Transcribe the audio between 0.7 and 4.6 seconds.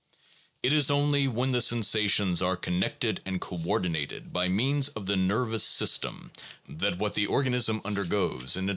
is only when the sensations are connected and co ordinated by